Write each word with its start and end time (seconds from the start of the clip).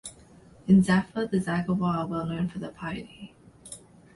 In 0.67 0.81
Darfur, 0.81 1.27
the 1.27 1.37
Zaghawa 1.37 1.97
are 1.99 2.07
well-known 2.07 2.49
for 2.49 2.57
their 2.57 2.71
piety. 2.71 3.35